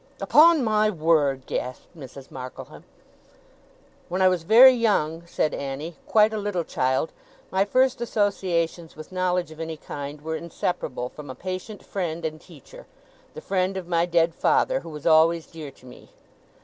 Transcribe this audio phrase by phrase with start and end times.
[0.19, 2.31] 'Upon my word!' gasped Mrs.
[2.31, 2.85] Markleham.
[4.09, 7.11] 'When I was very young,' said Annie, 'quite a little child,
[7.51, 12.41] my first associations with knowledge of any kind were inseparable from a patient friend and
[12.41, 12.87] teacher
[13.35, 16.09] the friend of my dead father who was always dear to me.